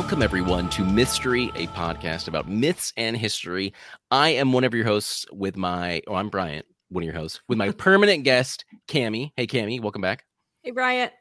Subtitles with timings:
[0.00, 3.74] Welcome, everyone, to Mystery, a podcast about myths and history.
[4.12, 7.40] I am one of your hosts with my, oh, I'm Bryant, one of your hosts,
[7.48, 9.32] with my permanent guest, Cami.
[9.36, 10.24] Hey, Cami, welcome back.
[10.62, 11.12] Hey, Bryant.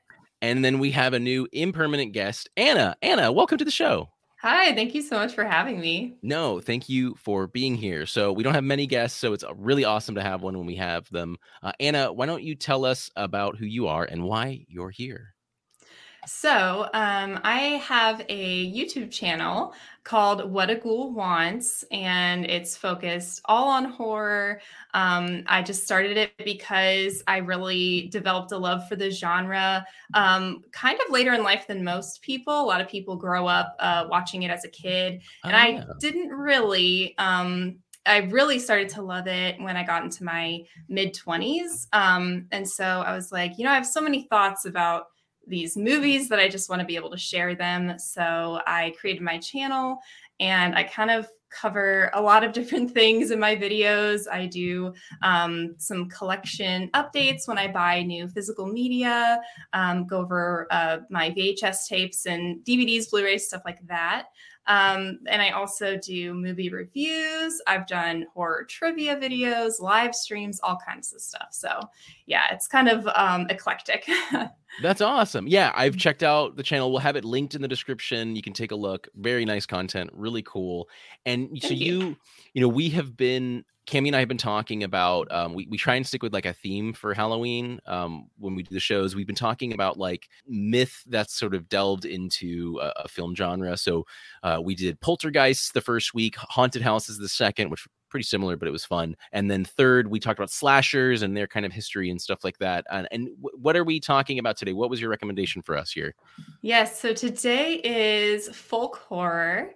[0.43, 2.95] And then we have a new impermanent guest, Anna.
[3.01, 4.09] Anna, welcome to the show.
[4.41, 6.19] Hi, thank you so much for having me.
[6.21, 8.05] No, thank you for being here.
[8.05, 10.75] So, we don't have many guests, so it's really awesome to have one when we
[10.75, 11.37] have them.
[11.63, 15.33] Uh, Anna, why don't you tell us about who you are and why you're here?
[16.27, 19.73] So, um, I have a YouTube channel
[20.03, 24.59] called What a Ghoul Wants, and it's focused all on horror.
[24.93, 29.85] Um, I just started it because I really developed a love for the genre
[30.15, 32.61] um, kind of later in life than most people.
[32.61, 35.57] A lot of people grow up uh, watching it as a kid, and oh.
[35.57, 37.17] I didn't really.
[37.17, 41.87] Um, I really started to love it when I got into my mid 20s.
[41.93, 45.07] Um, and so I was like, you know, I have so many thoughts about
[45.47, 47.97] these movies that I just want to be able to share them.
[47.97, 49.99] So I created my channel
[50.39, 54.27] and I kind of cover a lot of different things in my videos.
[54.31, 59.41] I do um, some collection updates when I buy new physical media,
[59.73, 64.27] um, go over uh, my VHS tapes and DVDs, Blu rays, stuff like that.
[64.67, 67.61] Um, and I also do movie reviews.
[67.67, 71.47] I've done horror trivia videos, live streams, all kinds of stuff.
[71.51, 71.79] So,
[72.25, 74.09] yeah, it's kind of um, eclectic.
[74.81, 75.47] That's awesome.
[75.47, 75.99] Yeah, I've mm.
[75.99, 76.91] checked out the channel.
[76.91, 78.35] We'll have it linked in the description.
[78.35, 79.07] You can take a look.
[79.15, 80.89] Very nice content, really cool.
[81.25, 82.17] And Thank so you, you,
[82.53, 85.77] you know, we have been Cami and I have been talking about um, we, we
[85.77, 89.15] try and stick with like a theme for Halloween um, when we do the shows.
[89.15, 93.77] We've been talking about like myth that's sort of delved into a, a film genre.
[93.77, 94.05] So
[94.43, 98.67] uh, we did Poltergeist the first week, Haunted Houses the second, which pretty similar, but
[98.67, 99.15] it was fun.
[99.31, 102.57] And then third, we talked about slashers and their kind of history and stuff like
[102.59, 102.85] that.
[102.91, 104.73] And, and w- what are we talking about today?
[104.73, 106.15] What was your recommendation for us here?
[106.61, 109.71] Yes, so today is folk horror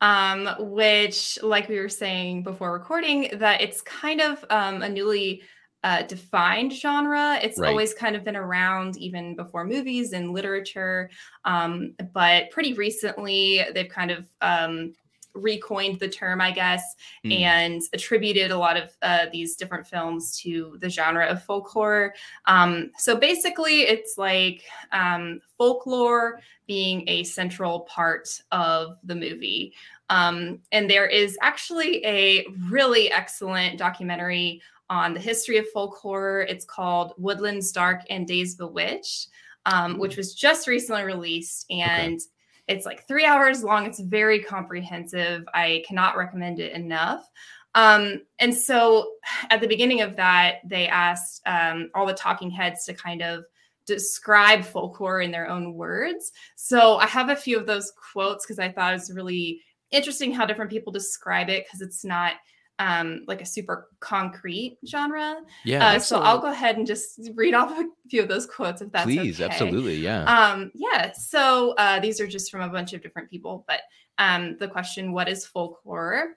[0.00, 5.42] um, which, like we were saying before recording, that it's kind of um, a newly
[5.84, 7.38] uh, defined genre.
[7.42, 7.70] It's right.
[7.70, 11.10] always kind of been around even before movies and literature,
[11.44, 14.94] um, but pretty recently they've kind of um,
[15.36, 16.82] recoined the term, I guess,
[17.24, 17.40] mm.
[17.40, 22.14] and attributed a lot of uh, these different films to the genre of folk horror.
[22.46, 29.74] Um, so basically, it's like um, folklore being a central part of the movie.
[30.08, 36.42] Um, and there is actually a really excellent documentary on the history of folk horror.
[36.42, 39.28] It's called Woodlands Dark and Days Bewitched,
[39.66, 41.66] um, which was just recently released.
[41.70, 42.24] And okay.
[42.68, 43.86] It's like three hours long.
[43.86, 45.44] It's very comprehensive.
[45.54, 47.28] I cannot recommend it enough.
[47.74, 49.12] Um, and so
[49.50, 53.44] at the beginning of that, they asked um, all the talking heads to kind of
[53.86, 56.32] describe folk horror in their own words.
[56.56, 59.60] So I have a few of those quotes because I thought it was really
[59.90, 62.32] interesting how different people describe it because it's not
[62.78, 65.36] um like a super concrete genre.
[65.64, 65.86] Yeah.
[65.86, 68.92] Uh, so I'll go ahead and just read off a few of those quotes if
[68.92, 69.50] that's please, okay.
[69.50, 70.24] absolutely, yeah.
[70.24, 71.12] Um, yeah.
[71.12, 73.80] So uh, these are just from a bunch of different people, but
[74.18, 76.36] um, the question, "What is folk horror?"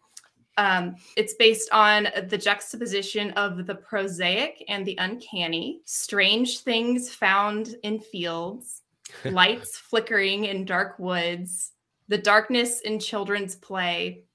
[0.59, 7.75] Um, it's based on the juxtaposition of the prosaic and the uncanny, strange things found
[7.83, 8.81] in fields,
[9.25, 11.71] lights flickering in dark woods,
[12.09, 14.25] the darkness in children's play,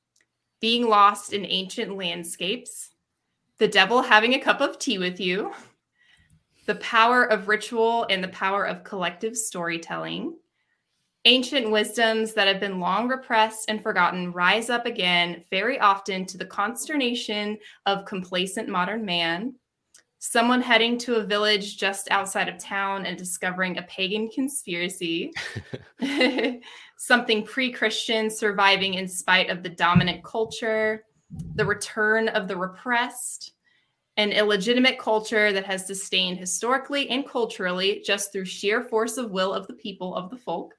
[0.65, 2.89] being lost in ancient landscapes,
[3.59, 5.53] the devil having a cup of tea with you,
[6.65, 10.35] the power of ritual and the power of collective storytelling.
[11.27, 16.39] Ancient wisdoms that have been long repressed and forgotten rise up again, very often to
[16.39, 19.57] the consternation of complacent modern man.
[20.27, 25.31] Someone heading to a village just outside of town and discovering a pagan conspiracy.
[26.97, 31.05] something pre Christian surviving in spite of the dominant culture,
[31.56, 33.53] the return of the repressed,
[34.17, 39.53] an illegitimate culture that has sustained historically and culturally just through sheer force of will
[39.53, 40.73] of the people of the folk.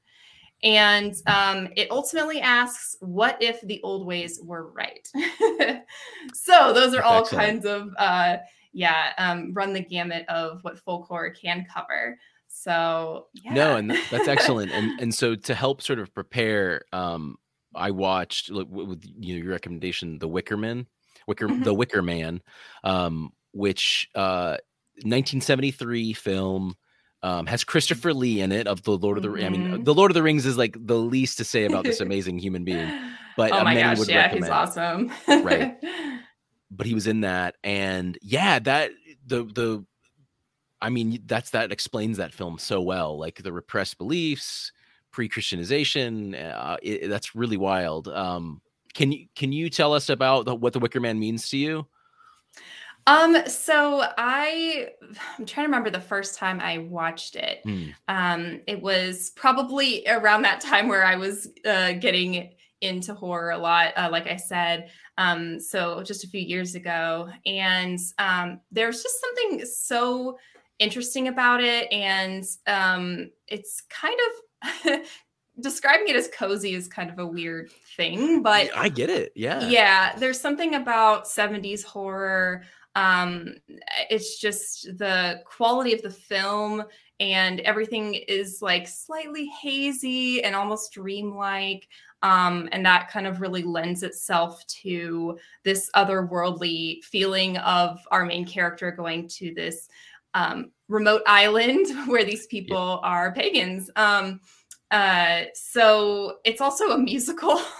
[0.63, 5.07] And um, it ultimately asks, what if the old ways were right?
[6.33, 7.45] so those are all Excellent.
[7.45, 8.37] kinds of, uh,
[8.75, 12.19] yeah, um, run the gamut of what folklore can cover.
[12.49, 13.53] So yeah.
[13.53, 14.71] no, and that's excellent.
[14.71, 17.37] and and so to help sort of prepare, um,
[17.73, 20.87] I watched with you know, your recommendation, The Wicker Man,
[21.25, 21.63] Wicker, mm-hmm.
[21.63, 22.41] The Wicker Man,
[22.83, 24.57] um, which uh,
[24.97, 26.75] 1973 film.
[27.23, 29.45] Um, has Christopher Lee in it of the Lord of the mm-hmm.
[29.45, 29.83] I mean mm-hmm.
[29.83, 32.63] the Lord of the Rings is like the least to say about this amazing human
[32.63, 32.87] being.
[33.35, 35.11] But oh my gosh, yeah, he's awesome.
[35.27, 35.75] right.
[36.75, 38.91] But he was in that and yeah, that
[39.25, 39.85] the the
[40.81, 44.71] I mean, that's that explains that film so well, like the repressed beliefs,
[45.11, 46.35] pre-Christianization.
[46.35, 48.07] Uh, it, that's really wild.
[48.07, 48.61] Um,
[48.93, 51.87] can you can you tell us about the, what the Wicker Man means to you?
[53.07, 54.89] Um, so I
[55.39, 57.61] I'm trying to remember the first time I watched it.
[57.63, 57.83] Hmm.
[58.07, 62.51] Um, it was probably around that time where I was uh, getting
[62.81, 64.89] into horror a lot, uh, like I said.
[65.17, 70.37] Um, so just a few years ago, and um, there's just something so
[70.79, 74.99] interesting about it, and um, it's kind of
[75.59, 79.31] describing it as cozy is kind of a weird thing, but I get it.
[79.35, 79.67] Yeah.
[79.67, 82.63] yeah, there's something about 70s horror.
[82.95, 83.55] Um,
[84.09, 86.83] it's just the quality of the film
[87.19, 91.87] and everything is like slightly hazy and almost dreamlike.
[92.23, 98.45] Um, and that kind of really lends itself to this otherworldly feeling of our main
[98.45, 99.87] character going to this
[100.33, 103.89] um, remote island where these people are pagans.
[103.95, 104.41] Um,
[104.91, 107.59] uh, so it's also a musical.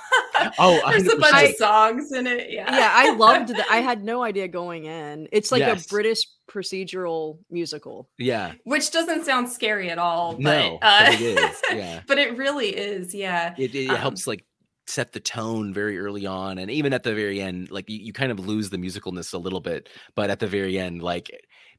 [0.59, 1.49] Oh, there's a bunch 100%.
[1.49, 2.51] of songs in it.
[2.51, 3.65] Yeah, yeah, I loved that.
[3.71, 5.29] I had no idea going in.
[5.31, 5.85] It's like Yes.
[5.85, 8.09] a British procedural musical.
[8.17, 8.53] Yeah.
[8.63, 11.61] Which doesn't sound scary at all, but No, uh, but it is.
[11.73, 12.01] Yeah.
[12.07, 13.13] but it really is.
[13.13, 13.53] Yeah.
[13.57, 14.43] It, it Um, helps like
[14.87, 18.13] set the tone very early on, and even at the very end, like you, you
[18.13, 19.89] kind of lose the musicalness a little bit.
[20.15, 21.31] But at the very end, like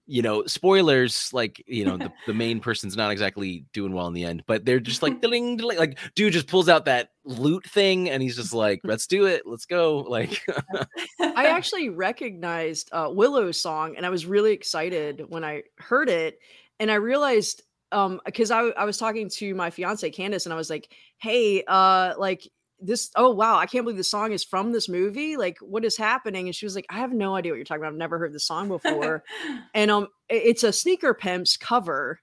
[0.06, 4.14] you know, spoilers, like you know, the, the main person's not exactly doing well in
[4.14, 7.64] the end, but they're just like ding, ding, like dude just pulls out that lute
[7.68, 10.42] thing, and he's just like, let's do it, let's go, like.
[11.20, 16.38] I actually recognized uh, Willow's song, and I was really excited when I heard it.
[16.78, 17.62] And I realized,
[17.92, 21.64] um, because I, I was talking to my fiance Candace, and I was like, "Hey,
[21.66, 22.48] uh, like
[22.80, 23.10] this.
[23.16, 25.36] Oh wow, I can't believe the song is from this movie.
[25.36, 27.82] Like, what is happening?" And she was like, "I have no idea what you're talking
[27.82, 27.92] about.
[27.92, 29.24] I've never heard the song before."
[29.74, 32.20] and um, it's a Sneaker Pimps cover.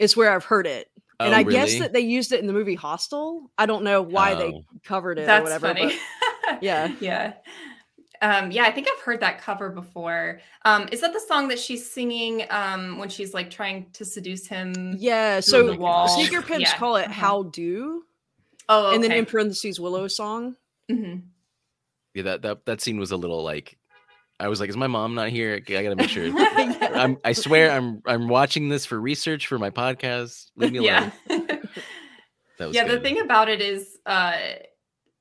[0.00, 0.88] Is where I've heard it.
[1.20, 3.48] And Oh, I guess that they used it in the movie Hostel.
[3.56, 4.64] I don't know why they Oh.
[4.84, 5.68] covered it or That's whatever.
[5.68, 5.96] funny.
[6.48, 6.92] but- yeah.
[7.00, 7.34] yeah.
[8.20, 10.40] Um, yeah, I think I've heard that cover before.
[10.64, 14.48] Um, is that the song that she's singing um, when she's like trying to seduce
[14.48, 14.96] him?
[14.98, 16.08] Yeah, so the wall.
[16.08, 17.12] sneaker pimps Yeah, call it uh-huh.
[17.12, 18.02] "How Do,"
[18.68, 20.56] Oh, and then in parentheses "Willow song."
[20.90, 21.22] Mhm.
[22.14, 23.78] yeah, that that that scene was a little like,
[24.38, 25.54] I was like, is my mom not here?
[25.54, 26.26] I gotta make sure.
[26.64, 27.02] Yeah.
[27.02, 30.50] I'm, I swear, I'm I'm watching this for research for my podcast.
[30.56, 31.12] Leave me alone.
[31.28, 31.38] yeah.
[32.58, 34.36] That was yeah, the thing about it is uh,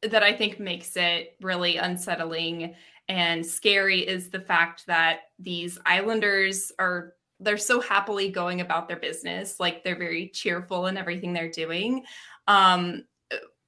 [0.03, 2.75] that I think makes it really unsettling
[3.09, 8.99] and scary is the fact that these islanders are they're so happily going about their
[8.99, 12.03] business like they're very cheerful in everything they're doing
[12.47, 13.03] um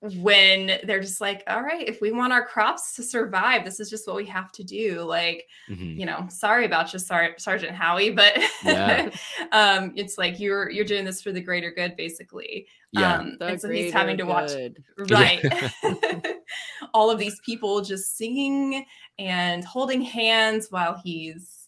[0.02, 3.90] when they're just like all right if we want our crops to survive this is
[3.90, 5.98] just what we have to do like Mhm.
[5.98, 9.10] you know, sorry about you, Sar- Sergeant Howie, but Yeah.
[9.52, 12.68] um, it's like you're you're doing this for the greater good, basically.
[12.92, 13.16] Yeah.
[13.16, 14.84] Um, The and so he's having to greater watch good.
[15.10, 15.42] right
[16.94, 18.86] all of these people just singing
[19.18, 21.68] and holding hands while he's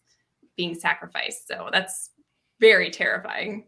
[0.58, 1.48] being sacrificed.
[1.48, 2.12] So that's
[2.60, 3.68] very terrifying.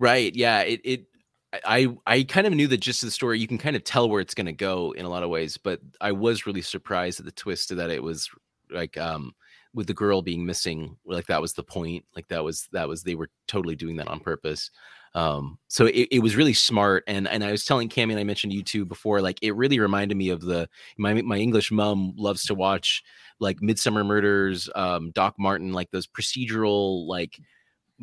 [0.00, 0.34] Right.
[0.34, 0.60] Yeah.
[0.62, 1.06] It it
[1.52, 3.38] I I kind of knew the gist of the story.
[3.38, 5.80] You can kind of tell where it's gonna go in a lot of ways, but
[6.00, 8.30] I was really surprised at the twist that it was
[8.70, 9.34] like um
[9.74, 12.04] with the girl being missing, like that was the point.
[12.14, 14.70] Like that was that was they were totally doing that on purpose.
[15.14, 18.24] Um so it, it was really smart and and I was telling Cami and I
[18.24, 22.14] mentioned you two before, like it really reminded me of the my my English mom
[22.16, 23.02] loves to watch
[23.40, 27.38] like Midsomer Murders, um, Doc Martin, like those procedural like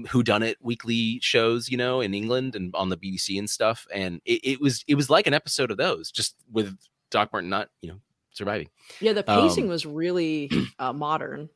[0.10, 3.86] who done it weekly shows you know in england and on the bbc and stuff
[3.94, 6.78] and it, it was it was like an episode of those just with
[7.12, 8.00] doc martin not you know
[8.32, 8.70] surviving
[9.02, 11.50] Yeah, the pacing Um, was really uh, modern.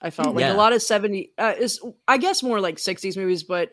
[0.00, 0.52] I felt like Yeah.
[0.52, 3.70] a lot of 70 uh, is I guess more like 60s movies, but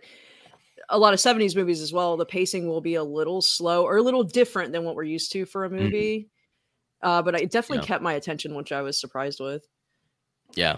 [0.89, 2.15] a lot of 70s movies as well.
[2.17, 5.31] The pacing will be a little slow or a little different than what we're used
[5.33, 6.29] to for a movie.
[7.01, 7.87] Uh, but it definitely Yeah.
[7.87, 9.65] kept my attention, which I was surprised with.
[10.55, 10.77] yeah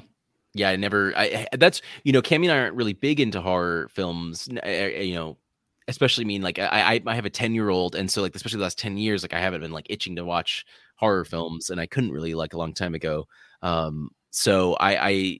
[0.56, 3.90] yeah i never i that's you know cami and i aren't really big into horror
[3.94, 5.38] films I- I- you know
[5.90, 8.60] especially mean like i i, I have a 10 year old and so like especially
[8.60, 10.66] the last 10 years like i haven't been like itching to watch
[10.98, 13.28] horror films and i couldn't really like a long time ago.
[13.64, 15.40] Um so i i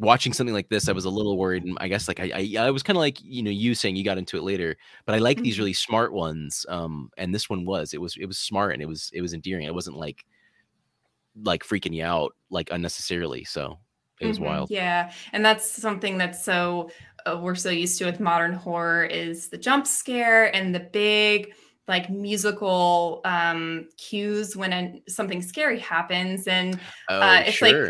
[0.00, 2.64] watching something like this i was a little worried and i guess like i i,
[2.66, 4.76] I was kind of like you know you saying you got into it later
[5.06, 5.58] but i like these Mhm.
[5.60, 8.86] really smart ones um and this one was it was it was smart and it
[8.88, 9.66] was it was endearing.
[9.66, 10.24] It wasn't like
[11.42, 13.78] like freaking you out like unnecessarily so
[14.20, 14.70] it was Mhm, wild.
[14.70, 16.90] Yeah, and that's something that's so
[17.26, 21.54] uh, we're so used to with modern horror is the jump scare and the big
[21.88, 27.82] like musical um cues when an something scary happens and oh uh, it's like-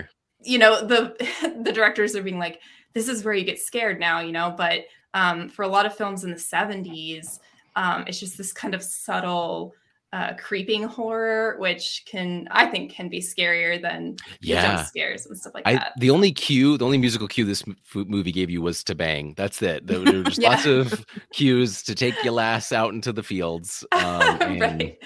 [0.42, 1.14] you know the
[1.64, 2.60] the directors are being like
[2.92, 4.80] this is where you get scared now you know but
[5.14, 7.40] um for a lot of films in the 70s
[7.76, 9.74] um, it's just this kind of subtle
[10.14, 14.76] uh, creeping horror, which can I think can be scarier than yeah.
[14.76, 15.92] jump scares and stuff like I, that.
[15.98, 19.34] The only cue, the only musical cue this movie gave you was to bang.
[19.36, 19.88] That's it.
[19.88, 20.50] There, there were just Yeah.
[20.50, 23.84] lots of cues to take your lass out into the fields.
[24.04, 24.98] Um, right.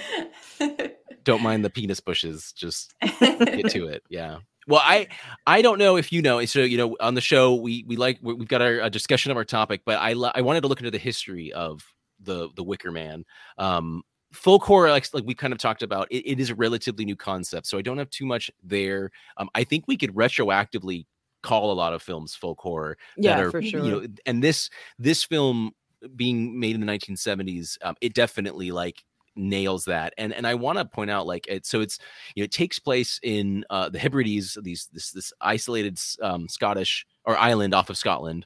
[1.25, 2.53] Don't mind the penis bushes.
[2.53, 4.03] Just get to it.
[4.11, 4.39] Yeah.
[4.67, 5.07] Well, I
[5.47, 6.45] I don't know if you know.
[6.45, 9.31] So you know, on the show we we like we- we've got our a discussion
[9.31, 11.81] of our topic, but I I wanted to look into the history of
[12.21, 13.25] the the Wicker Man.
[13.57, 17.05] Um, folk horror, like like we kind of talked about, it, it is a relatively
[17.05, 19.11] new concept, so I don't have too much there.
[19.37, 21.07] Um, I think we could retroactively
[21.43, 24.01] call a lot of films folk horror that Yeah, are for sure.
[24.01, 25.73] you know, and this this film
[26.17, 29.05] being made in the 1970s, um, it definitely like
[29.41, 32.01] nails that and and i want to point out like it so it's
[32.35, 37.07] you know it takes place in uh the hebrides these this this isolated um scottish
[37.25, 38.45] or island off of scotland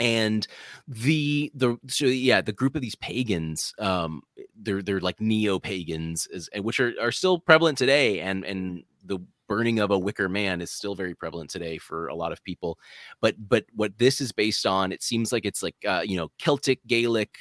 [0.00, 0.46] and
[0.88, 4.22] the the so yeah the group of these pagans um
[4.60, 6.26] they're they're like neo pagans
[6.58, 10.70] which are are still prevalent today and and the burning of a wicker man is
[10.70, 12.78] still very prevalent today for a lot of people.
[13.20, 16.30] But but what this is based on it seems like it's like uh you know
[16.38, 17.36] celtic gaelic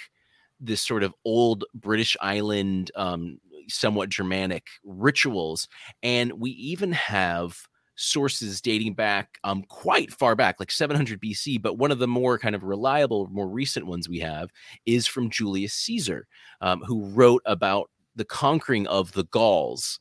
[0.60, 5.68] this sort of old british island um somewhat germanic rituals.
[6.02, 7.58] And we even have
[7.96, 12.40] sources dating back um quite far back like 700 BC but one of the more
[12.40, 14.50] kind of reliable more recent ones we have
[14.86, 16.28] is from Julius Caesar
[16.62, 20.00] um, who wrote about the conquering of the Gauls.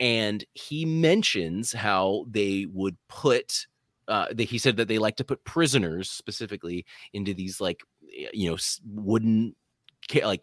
[0.00, 3.66] And he mentions how they would put
[4.06, 7.80] uh, they, he said that they like to put prisoners specifically into these like
[8.34, 9.56] you know wooden
[10.22, 10.42] like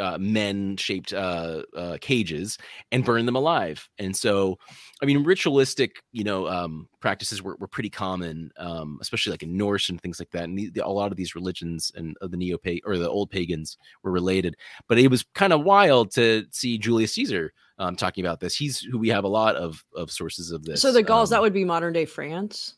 [0.00, 2.58] uh, men shaped uh, uh, cages
[2.90, 3.88] and burn them alive.
[3.98, 4.58] And so,
[5.02, 9.56] I mean, ritualistic, you know, um, practices were, were pretty common, um, especially like in
[9.56, 10.44] Norse and things like that.
[10.44, 13.30] And the, the- a lot of these religions and of the neo or the old
[13.30, 14.56] pagans were related.
[14.88, 18.54] But it was kind of wild to see Julius Caesar um, talking about this.
[18.56, 20.80] He's who we have a lot of of sources of this.
[20.82, 22.76] So the Gauls, um, that would be modern day France.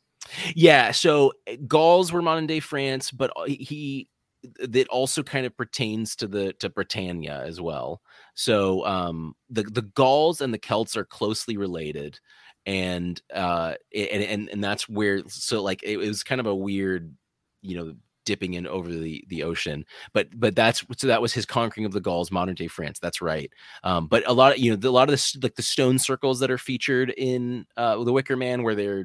[0.55, 4.09] yeah, so uh, Gauls were modern day France, but uh, he
[4.59, 8.01] that also kind of pertains to the to Britannia as well.
[8.35, 12.19] So um the the Gauls and the Celts are closely related
[12.67, 16.55] and uh and and, and that's where so like it, it was kind of a
[16.55, 17.15] weird
[17.63, 19.85] you know dipping in over the the ocean
[20.15, 23.21] but but that's so that was his conquering of the gauls modern day france that's
[23.21, 25.63] right um but a lot of you know the, a lot of this like the
[25.63, 29.05] stone circles that are featured in uh the wicker man where they're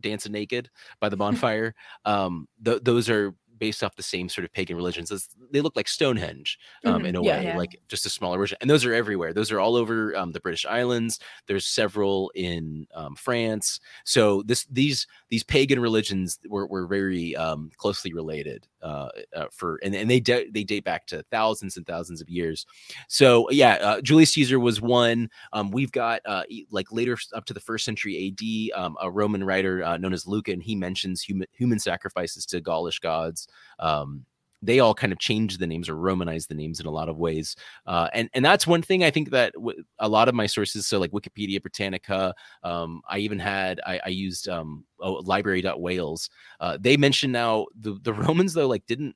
[0.00, 0.70] dancing naked
[1.00, 5.10] by the bonfire um th- those are based off the same sort of pagan religions
[5.12, 7.08] It's- they look like stonehenge um Mhm.
[7.08, 7.38] in a Yeah.
[7.38, 7.56] way Yeah.
[7.56, 10.40] like just a smaller version and those are everywhere those are all over um, the
[10.40, 16.86] british islands there's several in um, france so this these these pagan religions were, were
[16.86, 21.24] very um, closely related uh, uh, for and, and they da- they date back to
[21.30, 22.66] thousands and thousands of years.
[23.08, 25.30] So yeah uh, julius caesar was one.
[25.52, 29.42] Um, we've got uh, like later up to the first century ad um, a roman
[29.42, 34.26] writer uh, known as Lucan and he mentions human human sacrifices to gaulish gods um,
[34.62, 37.18] they all kind of changed the names or romanized the names in a lot of
[37.18, 40.46] ways uh, and and that's one thing i think that w- a lot of my
[40.46, 46.30] sources so like wikipedia britannica um, i even had i, I used um, oh, library.wales
[46.60, 49.14] uh, they mention now the, the romans though like didn't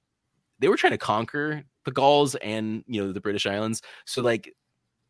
[0.58, 4.52] they were trying to conquer the gauls and you know the british islands so like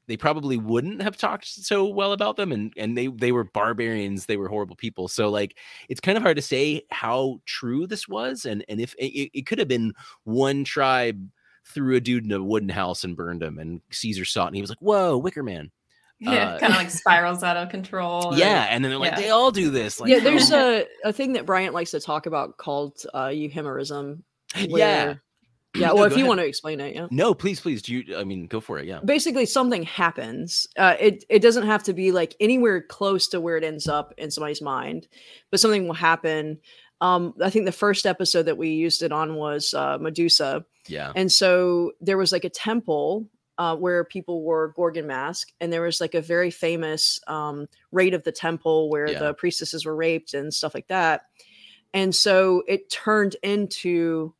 [0.06, 4.26] they probably wouldn't have talked so well about them and and they they were barbarians
[4.26, 5.56] they were horrible people so like
[5.88, 9.46] it's kind of hard to say how true this was and and if it, it
[9.46, 9.92] could have been
[10.24, 11.28] one tribe
[11.66, 14.56] threw a dude in a wooden house and burned him and caesar saw it and
[14.56, 15.70] he was like whoa wicker man
[16.20, 18.36] yeah, Uh, kind of like spirals out of control.
[18.36, 19.20] yeah and then they're like yeah.
[19.20, 22.26] they all do this like yeah, there's a, a thing that Bryant likes to talk
[22.26, 24.22] about called uh, euhemerism.
[24.56, 25.22] yeah where-
[25.74, 26.28] Yeah, No, well, if you ahead.
[26.28, 27.06] want to explain it, yeah.
[27.10, 30.66] no please please do you i mean go for it yeah Basically, something happens.
[30.76, 34.14] Uh, it it doesn't have to be like anywhere close to where it ends up
[34.18, 35.08] in somebody's mind,
[35.50, 36.58] but something will happen.
[37.00, 41.12] Um, I think the first episode that we used it on was uh, Medusa, yeah
[41.16, 43.28] and so there was like a temple
[43.58, 48.14] uh, where people wore Gorgon mask, and there was like a very famous um, raid
[48.14, 49.18] of the temple where Yeah.
[49.18, 51.22] the priestesses were raped and stuff like that.
[51.92, 54.34] And so it turned into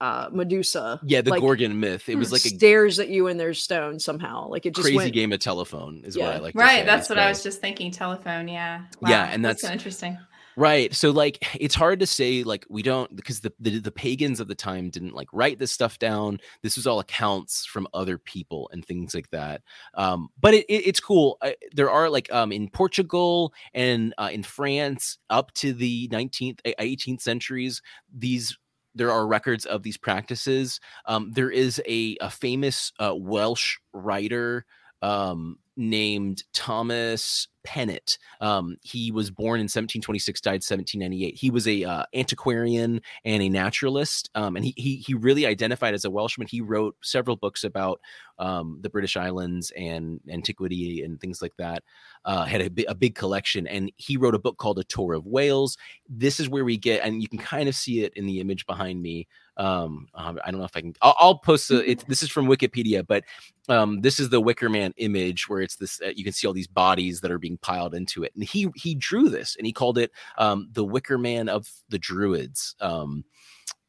[0.00, 1.00] uh, Medusa.
[1.04, 3.98] yeah the like, gorgon myth it was like a stares at you and there's stone
[3.98, 4.48] somehow.
[4.48, 6.80] Like it just crazy went, game of telephone is what i like to Right.
[6.80, 6.86] say.
[6.86, 7.90] That's what I was just thinking.
[7.90, 8.48] Telephone.
[8.48, 8.82] Yeah.
[9.06, 10.18] Yeah, and that's, that's- so interesting.
[10.58, 10.94] Right.
[10.94, 14.48] So like it's hard to say like we don't because the, the the pagans of
[14.48, 16.40] the time didn't like write this stuff down.
[16.62, 19.60] This was all accounts from other people and things like that.
[19.96, 21.36] Um but it, it it's cool.
[21.42, 26.60] I, there are like um in Portugal and uh, in France up to the 19th
[26.64, 27.82] uh, 18th centuries
[28.16, 28.56] these
[28.96, 30.80] there are records of these practices.
[31.06, 34.64] Um, there is a, a famous uh, Welsh writer
[35.02, 38.18] um, named Thomas Pennant.
[38.40, 41.34] Um, he was born in 1726, died 1798.
[41.34, 45.92] He was a uh, antiquarian and a naturalist, um, and he, he he really identified
[45.92, 46.46] as a Welshman.
[46.48, 48.00] He wrote several books about
[48.38, 51.82] um, the British Islands and antiquity and things like that.
[52.24, 55.26] Uh, had a, a big collection, and he wrote a book called A Tour of
[55.26, 55.76] Wales.
[56.08, 58.64] This is where we get, and you can kind of see it in the image
[58.66, 59.26] behind me.
[59.56, 60.94] Um, um I don't know if I can.
[61.02, 61.70] I'll, I'll post.
[61.70, 63.24] A, it, this is from Wikipedia, but
[63.68, 66.00] um, this is the Wicker Man image where it's this.
[66.04, 68.68] Uh, you can see all these bodies that are being piled into it, and he
[68.74, 72.74] he drew this, and he called it um, the Wicker Man of the Druids.
[72.80, 73.24] Um,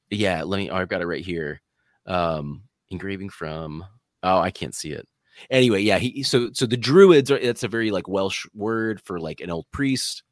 [0.10, 0.70] yeah, let me.
[0.70, 1.62] Oh, I've got it right here.
[2.06, 3.84] Um, engraving from
[4.24, 5.08] Oh, I can't see it.
[5.50, 9.20] Anyway, yeah, he so so the druids are that's a very like Welsh word for
[9.20, 10.24] like an old priest.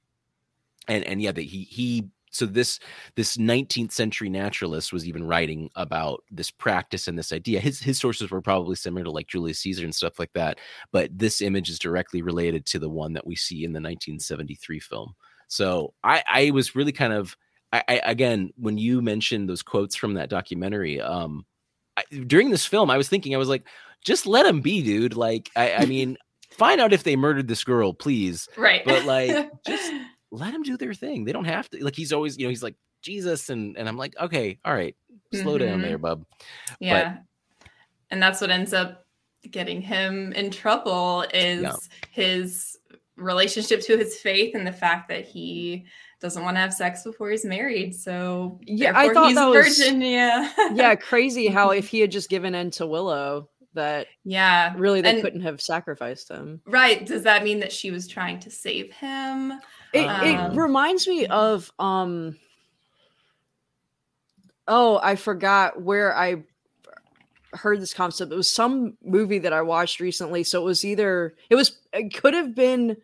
[0.88, 2.80] And and yeah, that he he so this
[3.16, 8.00] this 19th century naturalist was even writing about this practice and this idea his his
[8.00, 10.58] sources were probably similar to like julius caesar and stuff like that
[10.92, 14.80] but this image is directly related to the one that we see in the 1973
[14.80, 15.14] film
[15.48, 17.36] so i i was really kind of
[17.72, 21.46] I, I again when you mentioned those quotes from that documentary um
[21.98, 23.68] I, during this film, I was thinking, I was like,
[24.04, 25.16] just let him be, dude.
[25.16, 26.18] Like, I, I mean,
[26.52, 28.48] find out if they murdered this girl, please.
[28.58, 28.84] Right.
[28.86, 29.92] But like, just
[30.36, 31.26] let them do their thing.
[31.26, 31.84] They don't have to.
[31.84, 34.96] Like, he's always, you know, he's like Jesus, and and I'm like, okay, all right,
[35.34, 35.66] slow mm-hmm.
[35.66, 36.26] down there, bub.
[36.80, 37.14] Yeah.
[37.14, 37.68] But,
[38.12, 39.06] and that's what ends up
[39.50, 41.76] getting him in trouble is yeah.
[42.12, 42.78] his
[43.16, 45.86] relationship to his faith and the fact that he
[46.20, 47.96] doesn't want to have sex before he's married.
[47.96, 50.02] So yeah, I thought that was virgin.
[50.02, 55.02] Yeah, yeah, crazy how if he had just given in to Willow, that yeah, really
[55.02, 56.62] they and, couldn't have sacrificed him.
[56.66, 57.06] Right?
[57.06, 59.54] Does that mean that she was trying to save him?
[59.96, 62.38] It, um, it reminds me of um.
[64.68, 66.44] Oh, I forgot where I
[67.54, 68.32] heard this concept.
[68.32, 70.44] It was some movie that I watched recently.
[70.44, 72.98] So it was either it was it could have been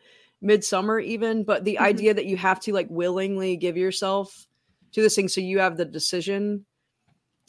[0.43, 1.83] midsommar even but the mm-hmm.
[1.83, 4.47] idea that you have to like willingly give yourself
[4.91, 6.65] to this thing so you have the decision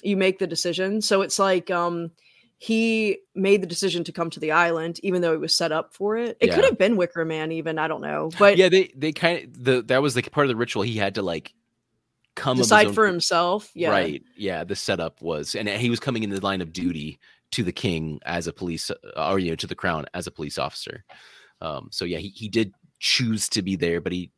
[0.02, 2.10] you make the decision so it's like um
[2.62, 5.92] he made the decision to come to the island even though he was set up
[5.92, 6.36] for it.
[6.38, 6.54] It yeah.
[6.54, 9.64] could have been wicker man even i don't know but yeah they they kind of
[9.64, 10.82] the that was like part of the ritual.
[10.82, 11.54] He had to like
[12.36, 13.90] come decide for himself yeah.
[13.90, 17.18] right yeah the setup was and he was coming in the line of duty
[17.50, 20.30] to the king as a police uh, or you know to the crown as a
[20.30, 21.04] police officer.
[21.60, 24.30] Um so yeah he, he did choose to be there, but he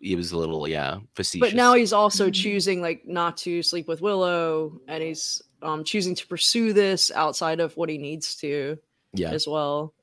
[0.00, 1.50] he was a little yeah facetious.
[1.50, 2.32] But now he's also mm-hmm.
[2.32, 7.60] choosing like not to sleep with Willow, and he's um choosing to pursue this outside
[7.60, 8.78] of what he needs to.
[9.12, 9.94] Yeah, as well.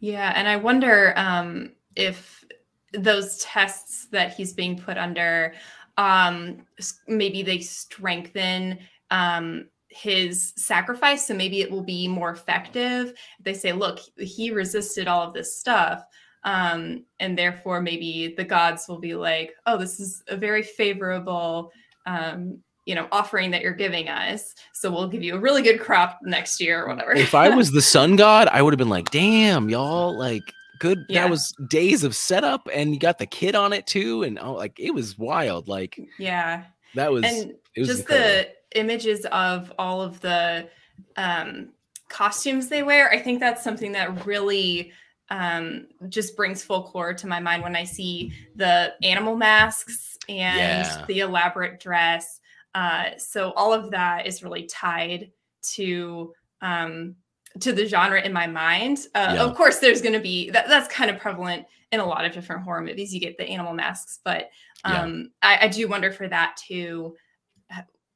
[0.00, 2.44] Yeah, and I wonder um if
[2.92, 5.54] those tests that he's being put under
[5.96, 6.66] um
[7.06, 8.78] maybe they strengthen
[9.10, 15.08] um his sacrifice so maybe it will be more effective they say look he resisted
[15.08, 16.04] all of this stuff
[16.44, 21.72] um, and therefore maybe the gods will be like oh this is a very favorable
[22.06, 24.54] um, you know offering that you're giving us.
[24.72, 27.12] So we'll give you a really good crop next year or whatever.
[27.12, 30.42] If i was the sun god i would have been like damn y'all like
[30.80, 31.22] good yeah.
[31.22, 34.22] that was days of setup and you got the kid on it too.
[34.22, 35.68] And oh like it was wild.
[35.68, 36.64] Like yeah.
[36.94, 38.50] that was and was just incredible.
[38.72, 40.68] the images of all of the
[41.16, 41.70] um
[42.08, 44.92] costumes they wear i think that's something that really
[45.30, 51.04] um, just brings folklore to my mind when I see the animal masks and yeah.
[51.06, 52.40] the elaborate dress.
[52.74, 55.30] Uh, so all of that is really tied
[55.74, 57.16] to um,
[57.58, 59.06] to the genre in my mind.
[59.14, 59.42] Uh, yeah.
[59.42, 62.32] Of course, there's going to be that, that's kind of prevalent in a lot of
[62.32, 63.12] different horror movies.
[63.12, 64.50] You get the animal masks, but
[64.84, 65.48] um, yeah.
[65.60, 67.16] I, I do wonder for that too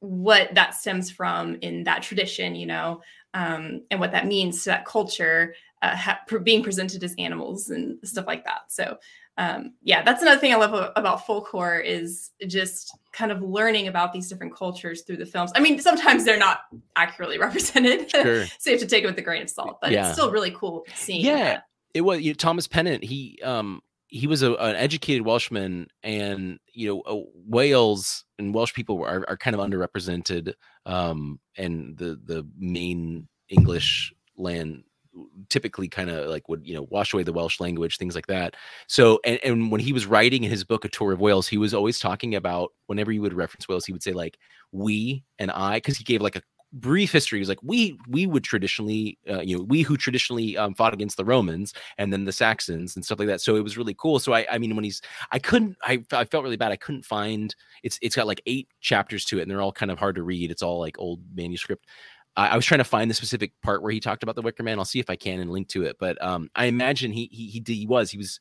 [0.05, 3.01] what that stems from in that tradition, you know,
[3.33, 7.97] um, and what that means to that culture uh, ha- being presented as animals and
[8.07, 8.61] stuff like that.
[8.69, 8.97] So
[9.37, 13.87] um, yeah, that's another thing I love about folk horror is just kind of learning
[13.87, 15.51] about these different cultures through the films.
[15.55, 16.61] I mean, sometimes they're not
[16.95, 18.45] accurately represented, sure.
[18.59, 19.79] so you have to take it with a grain of salt.
[19.81, 20.05] But yeah.
[20.05, 21.25] it's still really cool seeing.
[21.25, 21.63] Yeah, that.
[21.93, 23.03] it was you know, Thomas Pennant.
[23.03, 28.73] He um he was a, an educated Welshman, and you know uh, Wales and Welsh
[28.73, 30.53] people are, are kind of underrepresented,
[30.85, 34.83] um, and the the main English land
[35.49, 38.55] typically kind of like would you know wash away the welsh language things like that
[38.87, 41.57] so and, and when he was writing in his book a tour of wales he
[41.57, 44.37] was always talking about whenever he would reference wales he would say like
[44.71, 46.41] we and i because he gave like a
[46.75, 47.39] brief history.
[47.39, 51.17] He's like, we we would traditionally, uh, you know, we who traditionally um, fought against
[51.17, 53.41] the Romans and then the Saxons and stuff like that.
[53.41, 54.19] So it was really cool.
[54.19, 55.01] So I, I mean, when he's,
[55.31, 56.71] I couldn't, I, I felt really bad.
[56.71, 57.55] I couldn't find.
[57.83, 60.23] It's it's got like eight chapters to it, and they're all kind of hard to
[60.23, 60.51] read.
[60.51, 61.85] It's all like old manuscript.
[62.35, 64.63] I, I was trying to find the specific part where he talked about the Wicker
[64.63, 64.79] Man.
[64.79, 65.97] I'll see if I can and link to it.
[65.99, 68.39] But um, I imagine he he he, he was he was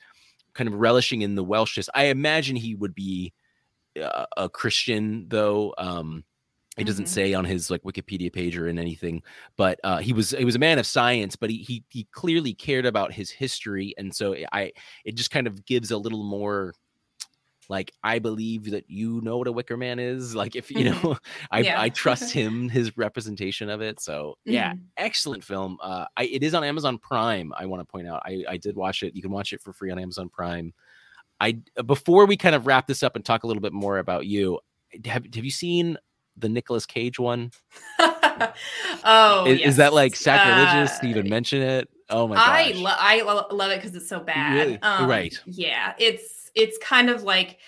[0.55, 1.89] kind of relishing in the Welshness.
[1.95, 3.33] I imagine he would be
[4.01, 5.75] uh, a Christian though.
[5.79, 6.25] Um,
[6.77, 7.09] it doesn't Mhm.
[7.09, 9.23] say on his like Wikipedia page or in anything,
[9.57, 12.53] but uh, he was he was a man of science, but he he he clearly
[12.55, 14.73] cared about his history, and so I
[15.05, 16.75] it just kind of gives a little more
[17.69, 20.35] like I believe that you know what a Wicker Man is.
[20.35, 21.03] Like if you Mhm.
[21.05, 21.17] know,
[21.51, 21.81] I Yeah.
[21.81, 24.01] I trust him his representation of it.
[24.01, 24.81] So yeah, Mhm.
[24.97, 25.79] excellent film.
[25.83, 27.53] Uh, I it is on Amazon Prime.
[27.57, 28.23] I want to point out.
[28.25, 29.15] I I did watch it.
[29.17, 30.75] You can watch it for free on Amazon Prime.
[31.41, 34.27] I before we kind of wrap this up and talk a little bit more about
[34.27, 34.61] you.
[35.07, 35.97] Have have you seen
[36.37, 37.51] the Nicolas Cage one?
[39.05, 40.21] oh, is, is that like yes.
[40.21, 41.89] sacrilegious to Uh, even mention it?
[42.11, 42.47] Oh my gosh!
[42.49, 44.55] I lo- I lo- love it because it's so bad.
[44.55, 44.79] Really?
[44.83, 45.39] Right.
[45.47, 47.59] Yeah, it's it's kind of like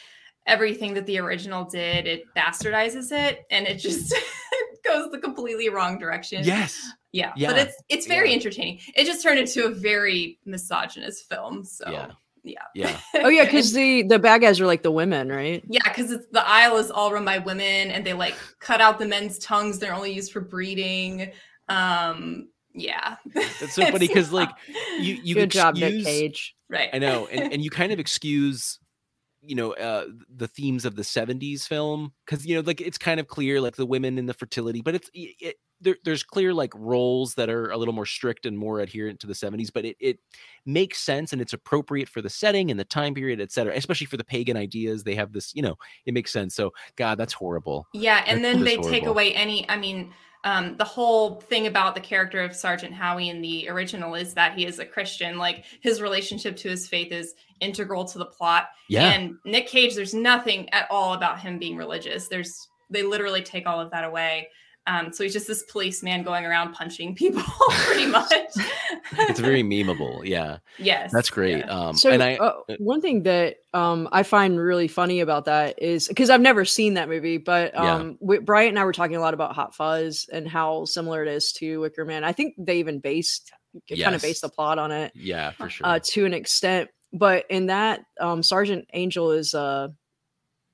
[0.46, 2.06] everything that the original did.
[2.06, 4.14] It bastardizes it, and it just
[4.84, 6.44] goes the completely wrong direction.
[6.44, 6.80] yes.
[7.12, 7.50] yeah, Yeah.
[7.52, 8.36] But it's it's very Yeah.
[8.36, 8.80] entertaining.
[8.94, 11.64] It just turned into a very misogynist film.
[11.64, 12.10] So Yeah.
[12.44, 13.00] yeah, Yeah.
[13.24, 15.64] Oh yeah, because the the bad guys are like the women, right?
[15.68, 18.98] Yeah, because it's the isle is all run by women, and they like cut out
[19.00, 19.78] the men's tongues.
[19.80, 21.32] They're only used for breeding.
[21.68, 24.58] Um, yeah, it's so funny because like, not-
[25.00, 26.54] You you Good job, Nick excuse- Cage.
[26.68, 26.90] right.
[26.92, 28.78] I know, and and you kind of excuse,
[29.42, 33.18] you know, uh, the themes of the '70s film because you know, like it's kind
[33.18, 36.54] of clear, like the women and the fertility, but it's it, it, there, there's clear
[36.54, 39.84] like roles that are a little more strict and more adherent to the '70s, but
[39.84, 40.18] it it
[40.64, 43.74] makes sense and it's appropriate for the setting and the time period, et cetera.
[43.76, 46.54] Especially for the pagan ideas, they have this, you know, it makes sense.
[46.54, 47.86] So, God, that's horrible.
[47.92, 49.68] Yeah, and then they take away any.
[49.68, 50.12] I mean,
[50.44, 54.56] um, the whole thing about the character of Sergeant Howie in the original is that
[54.56, 55.38] he is a Christian.
[55.38, 58.68] Like his relationship to his faith is integral to the plot.
[58.88, 62.28] Yeah, And Nick Cage, there's nothing at all about him being religious.
[62.28, 64.48] There's they literally take all of that away.
[64.88, 68.30] Um, so he's just this policeman going around punching people, pretty much.
[69.12, 70.24] it's very memeable.
[70.24, 71.58] Yeah, yes, that's great.
[71.58, 71.64] yeah.
[71.88, 75.82] Um, So and I uh, one thing that um, I find really funny about that
[75.82, 77.94] is because I've never seen that movie, but Yeah.
[77.96, 81.22] um, we, Bryant and I were talking a lot about Hot Fuzz and how similar
[81.22, 82.22] it is to Wicker Man.
[82.24, 83.50] I think they even based
[83.88, 85.86] kind of based the plot on it yeah, for sure.
[85.86, 86.90] uh, to an extent.
[87.12, 89.88] But in that, um, Sergeant Angel is uh,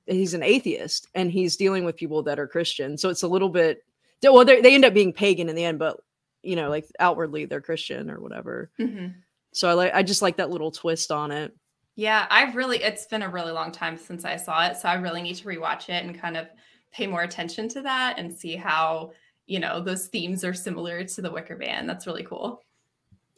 [0.07, 2.99] he's an atheist and he's dealing with people that are Christian.
[2.99, 3.83] So it's a little bit
[4.31, 6.01] well, they they end up being pagan in the end, but
[6.43, 8.71] you know, like outwardly they're Christian or whatever.
[8.79, 9.15] Mhm.
[9.53, 11.55] So I like I just like that little twist on it.
[11.95, 14.95] Yeah, I've really it's been a really long time since I saw it, so I
[14.95, 16.49] really need to rewatch it and kind of
[16.93, 19.13] pay more attention to that and see how,
[19.47, 21.87] you know, those themes are similar to the Wicker Man.
[21.87, 22.63] That's really cool.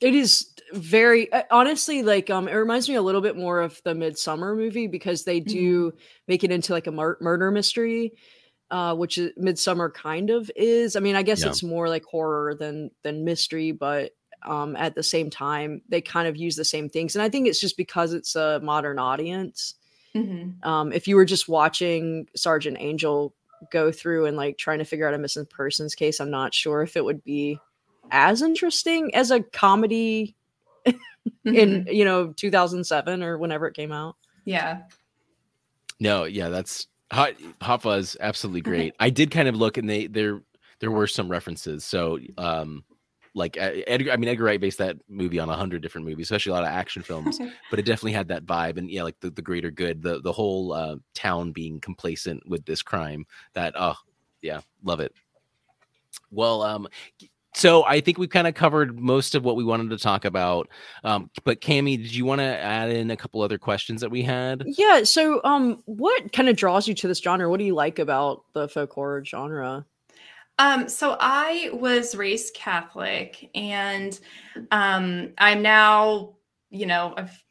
[0.01, 3.81] It is very uh, honestly like um it reminds me a little bit more of
[3.85, 5.93] the Midsommar movie because they do
[6.27, 8.13] make it into like a mur- murder mystery
[8.71, 10.97] uh which is Midsommar kind of is.
[10.97, 11.49] I mean, I guess Yeah.
[11.51, 16.29] it's more like horror than than mystery, but um at the same time they kind
[16.29, 19.75] of use the same things and I think it's just because it's a modern audience.
[20.15, 20.65] Mhm.
[20.65, 23.35] Um if you were just watching Sergeant Angel
[23.71, 26.83] go through and like trying to figure out a missing persons case, I'm not sure
[26.83, 27.59] if it would be
[28.11, 30.35] as interesting as a comedy
[30.87, 31.95] in Mhm.
[31.95, 34.17] you know 2007 or whenever it came out.
[34.45, 34.83] yeah.
[36.01, 38.95] No, yeah, that's Hot Hot Fuzz, absolutely great.
[38.99, 40.43] I did kind of look, and they there
[40.81, 41.85] there were some references.
[41.85, 42.85] So, um,
[43.35, 46.27] like uh, Edgar, I mean Edgar Wright based that movie on a hundred different movies,
[46.27, 47.39] especially a lot of action films.
[47.71, 50.33] but it definitely had that vibe, and yeah, like the, the greater good, the the
[50.33, 53.25] whole uh, town being complacent with this crime.
[53.55, 53.97] That oh
[54.43, 55.13] yeah, love it.
[56.31, 56.89] Well, um,
[57.55, 60.69] so I think we've kind of covered most of what we wanted to talk about.
[61.05, 64.23] Um, but Cami, did you want to add in a couple other questions that we
[64.23, 64.65] had?
[64.67, 65.05] Yeah.
[65.05, 67.49] So, um, what kind of draws you to this genre?
[67.49, 69.87] What do you like about the folk horror genre?
[70.59, 74.19] Um, so I was raised Catholic and
[74.71, 76.37] um I'm now,
[76.71, 77.43] you know, I've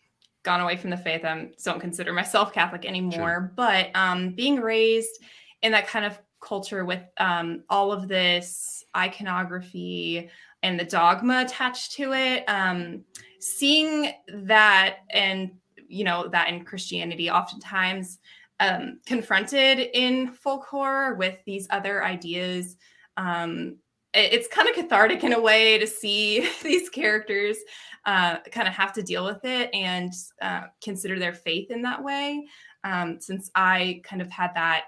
[0.44, 1.26] gone away from the faith.
[1.26, 5.22] I don't consider myself Catholic anymore, but um being raised
[5.62, 10.30] in that kind of culture with um all of this iconography
[10.62, 13.04] and the dogma attached to it, um
[13.40, 15.52] seeing that and
[15.88, 18.20] you know that in Christianity oftentimes
[18.60, 22.78] um, confronted in folk horror with these other ideas
[23.18, 23.78] um
[24.14, 27.58] it- it's kind of cathartic in a way to see these characters
[28.06, 32.04] uh, kind of have to deal with it and uh, consider their faith in that
[32.04, 32.46] way.
[32.86, 34.84] Um, since i kind of had that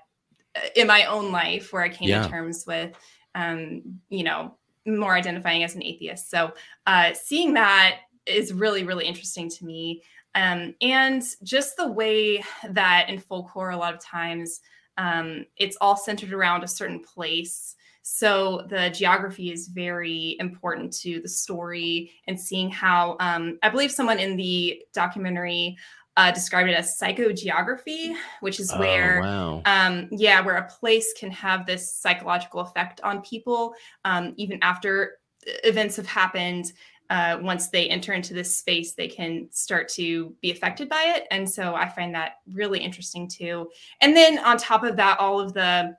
[0.76, 2.24] in my own life where i came Yeah.
[2.24, 2.96] to terms with
[3.36, 4.56] um, you know,
[4.88, 6.32] more identifying as an atheist.
[6.32, 6.54] So
[6.88, 10.02] uh, seeing that is really, really interesting to me.
[10.34, 14.62] Um, and just the way that in folk horror, a lot of times
[14.98, 17.76] um, it's all centered around a certain place.
[18.04, 23.92] So the geography is very important to the story and seeing how um, I believe
[23.92, 25.78] someone in the documentary
[26.18, 29.62] uh, described it as psychogeography, which is Oh, where wow.
[29.66, 33.74] um, yeah, where a place can have this psychological effect on people,
[34.06, 35.18] um, even after
[35.64, 36.74] events have happened.
[37.12, 41.28] Uh, once they enter into this space, they can start to be affected by it.
[41.30, 43.70] And so I find that really interesting too.
[44.02, 45.96] And then on top of that, all of the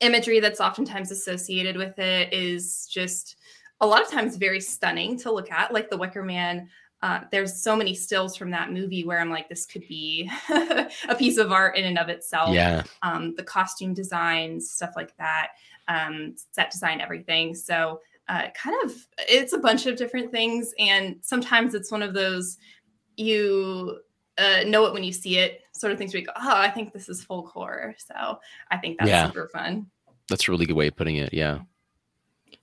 [0.00, 3.36] imagery that's oftentimes associated with it is just
[3.80, 6.68] a lot of times very stunning to look at, like the Wicker Man.
[7.02, 11.14] Uh, there's so many stills from that movie where I'm like, this could be a
[11.18, 12.82] piece of art in and of itself Yeah.
[13.02, 15.48] um, the costume designs, stuff like that,
[15.88, 17.54] um, set design, everything.
[17.54, 20.72] So, uh, kind of, it's a bunch of different things.
[20.78, 22.56] And sometimes it's one of those
[23.16, 23.98] you
[24.38, 26.68] uh, know it when you see it sort of things where you go, oh, I
[26.70, 27.94] think this is folk horror.
[27.98, 28.38] So,
[28.70, 29.26] I think that's Yeah.
[29.26, 29.86] super fun.
[30.28, 31.32] That's a really good way of putting it.
[31.32, 31.60] Yeah.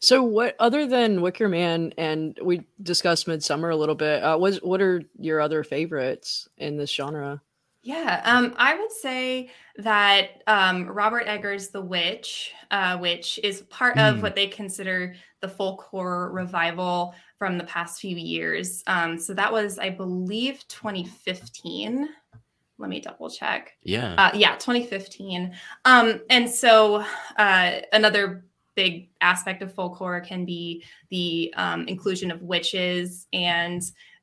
[0.03, 4.21] So, what other than Wicker Man, and we discussed Midsommar a little bit.
[4.21, 7.41] Uh, what what are your other favorites in this genre?
[7.83, 13.95] Yeah, um, I would say that um, Robert Eggers' The Witch, uh, which is part
[13.95, 14.09] Mm.
[14.15, 18.83] of what they consider the folk horror revival from the past few years.
[18.87, 22.09] Um, so that was, I believe, 2015.
[22.77, 23.71] Let me double check.
[23.83, 24.15] Yeah.
[24.15, 25.53] Uh, yeah, 2015.
[25.85, 27.05] Um, and so
[27.37, 28.43] uh, another
[28.75, 33.81] big aspect of folklore can be the um, inclusion of witches and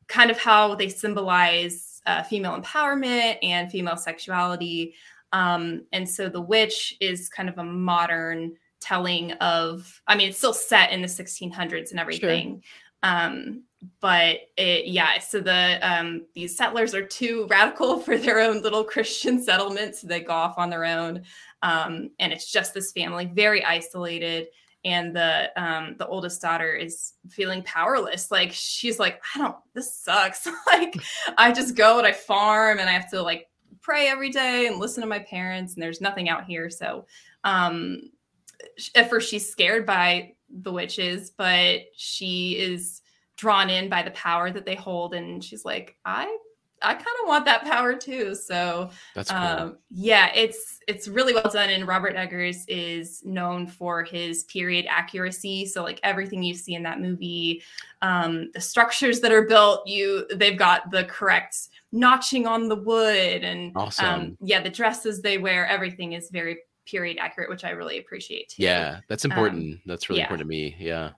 [0.08, 4.94] kind of how they symbolize uh, female empowerment and female sexuality.
[5.32, 10.38] Um, and so the witch is kind of a modern telling of, I mean, it's
[10.38, 12.62] still set in the 1600s and everything.
[13.02, 13.64] Um,
[14.00, 18.84] but it, yeah, so the um, these settlers are too radical for their own little
[18.84, 21.22] Christian settlement, so they go off on their own,
[21.62, 24.48] um, and it's just this family, very isolated.
[24.82, 28.30] And the um, the oldest daughter is feeling powerless.
[28.30, 29.56] Like she's like, I don't.
[29.74, 30.48] This sucks.
[30.66, 30.96] like
[31.36, 33.50] I just go and I farm, and I have to like
[33.82, 36.70] pray every day and listen to my parents, and there's nothing out here.
[36.70, 37.04] So
[37.44, 38.10] um,
[38.94, 43.02] at first she's scared by the witches, but she is
[43.40, 46.36] drawn in by the power that they hold and she's like i
[46.82, 49.38] i kind of want that power too so That's cool.
[49.38, 54.86] um yeah it's it's really well done and robert eggers is known for his period
[54.88, 57.62] accuracy so like everything you see in that movie
[58.02, 63.42] um the structures that are built you they've got the correct notching on the wood
[63.44, 64.06] and Awesome.
[64.06, 68.48] um yeah the dresses they wear everything is very period accurate which i really appreciate
[68.48, 69.00] too yeah.
[69.08, 69.78] That's important.
[69.86, 70.24] that's really yeah.
[70.24, 70.76] important to me.
[70.78, 71.10] Yeah.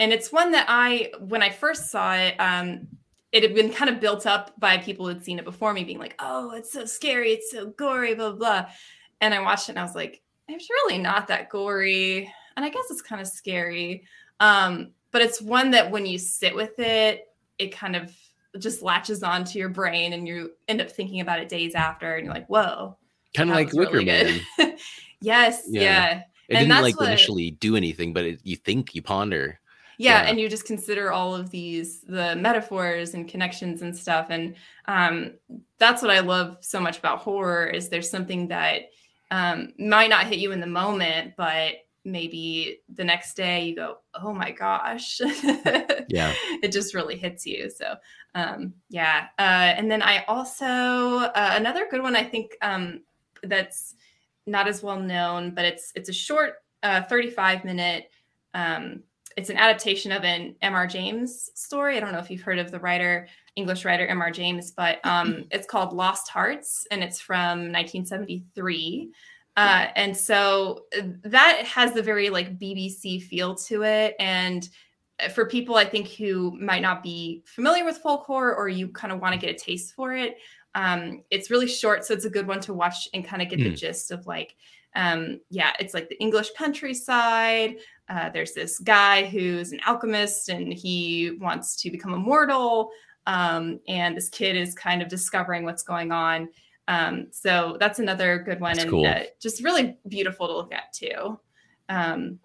[0.00, 2.86] and it's one that I, when I first saw it, um,
[3.34, 5.98] it had been kind of built up by people who'd seen it before me, being
[5.98, 8.66] like, "Oh, it's so scary, it's so gory, blah blah."
[9.20, 12.68] And I watched it, and I was like, "It's really not that gory," and I
[12.70, 14.04] guess it's kind of scary.
[14.40, 18.14] Um, but it's one that when you sit with it, it kind of
[18.58, 22.24] just latches onto your brain, and you end up thinking about it days after, and
[22.24, 22.96] you're like, "Whoa."
[23.34, 24.40] Kind of like Wicker really Man.
[25.20, 25.82] yes, Yeah.
[25.82, 26.22] yeah.
[26.46, 29.58] It And didn't like what- initially do anything, but it, you think, you ponder.
[29.98, 30.28] Yeah, Yeah.
[30.28, 34.54] and you just consider all of these the metaphors and connections and stuff and
[34.86, 35.32] um,
[35.78, 38.82] that's what i love so much about horror is there's something that
[39.30, 41.72] um, might not hit you in the moment but
[42.04, 45.20] maybe the next day you go oh my gosh
[46.08, 46.34] Yeah.
[46.62, 47.94] it just really hits you so
[48.34, 49.42] um, yeah uh,
[49.78, 53.00] and then i also uh, another good one i think um,
[53.42, 53.94] that's
[54.46, 58.10] not as well known but it's it's a short uh, 35 minute
[58.52, 59.02] um,
[59.36, 60.74] it's an adaptation of an M.
[60.74, 60.86] R.
[60.86, 64.20] James story i don't know if you've heard of the writer english writer M.
[64.20, 64.30] R.
[64.30, 69.10] James but um, it's called lost hearts and it's from 1973
[69.56, 74.68] uh, and so uh, that has the very like bbc feel to it and
[75.22, 78.88] uh, for people I think who might not be familiar with folk horror or you
[78.88, 80.38] kind of want to get a taste for it,
[80.74, 83.58] um, it's really short, so it's a good one to watch and kind of get
[83.60, 83.76] the Hmm.
[83.76, 84.56] gist of like,
[84.96, 87.76] um, yeah, it's like the English countryside.
[88.08, 92.90] Uh, there's this guy who's an alchemist and he wants to become immortal,
[93.26, 96.48] um, and this kid is kind of discovering what's going on.
[96.86, 99.06] Um, so that's another good one, That's and cool.
[99.06, 101.38] uh, just really beautiful to look at too.
[101.88, 102.38] Um,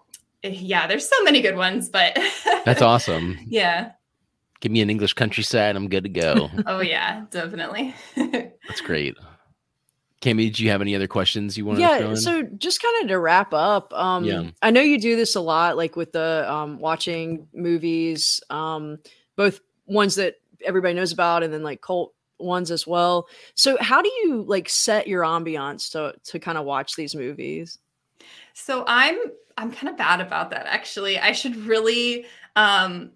[0.44, 2.18] yeah, there's so many good ones, but
[2.66, 3.38] That's awesome.
[3.46, 3.92] yeah.
[4.62, 5.76] Give me an English countryside.
[5.76, 6.50] I'm good to go.
[6.66, 7.94] Oh yeah, definitely.
[8.16, 9.16] That's great.
[10.22, 13.08] Cami, did you have any other questions you want yeah, to so just kind of
[13.10, 14.50] to wrap up, um, Yeah.
[14.62, 19.00] I know you do this a lot, like with the um, watching movies, um,
[19.38, 23.28] both ones that everybody knows about and then like cult ones as well.
[23.56, 27.80] So how do you like set your ambiance to to kind of watch these movies?
[28.54, 29.18] So I'm
[29.58, 31.18] I'm kind of bad about that actually.
[31.18, 33.12] I should really um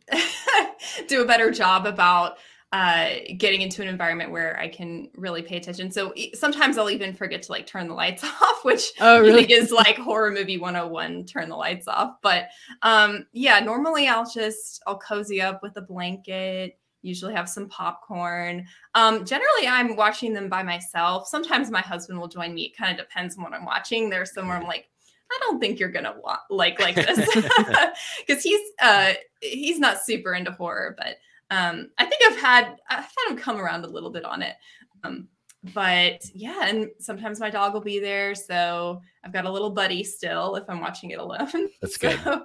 [1.08, 2.38] do a better job about
[2.73, 5.91] uh getting into an environment where I can really pay attention.
[5.91, 9.49] So sometimes I'll even forget to like turn the lights off, which Oh, really?
[9.51, 12.15] is like horror movie 101 turn the lights off.
[12.23, 12.49] But
[12.81, 18.65] um yeah, normally I'll just I'll cozy up with a blanket, usually have some popcorn.
[18.95, 21.27] Um generally I'm watching them by myself.
[21.27, 22.63] Sometimes my husband will join me.
[22.63, 24.09] It kind of depends on what I'm watching.
[24.09, 24.89] There's some where I'm like
[25.31, 27.17] I don't think you're gonna wa- like like this
[28.27, 31.17] because he's uh he's not super into horror, but
[31.54, 34.56] um I think I've had I've had him come around a little bit on it.
[35.04, 35.28] Um,
[35.74, 40.04] but yeah, and sometimes my dog will be there, so I've got a little buddy
[40.04, 41.70] still if I'm watching it alone.
[41.82, 42.42] That's so, good.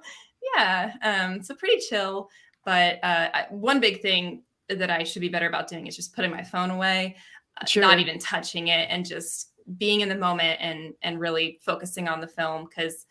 [0.55, 2.29] Yeah, um, so pretty chill.
[2.64, 6.14] But uh, I- one big thing that I should be better about doing is just
[6.14, 7.16] putting my phone away,
[7.61, 12.09] uh, not even touching it, and just being in the moment and and really focusing
[12.09, 13.05] on the film because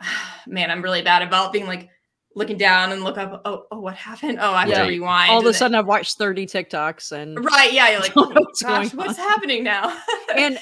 [0.46, 1.90] man i'm really bad about being like
[2.34, 4.82] looking down and look up oh, oh what happened oh i have Yeah.
[4.84, 8.14] to rewind All of a sudden, I've watched 30 TikToks and right yeah you're like
[8.14, 9.96] don't what's gosh what's happening now
[10.36, 10.58] and